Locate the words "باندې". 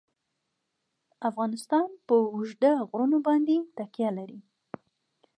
3.27-3.55